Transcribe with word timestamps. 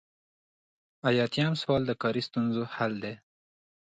ایاتیام 1.09 1.53
سوال 1.61 1.81
د 1.85 1.91
کاري 2.01 2.21
ستونزو 2.27 2.61
حل 2.75 2.93
دی. 3.03 3.13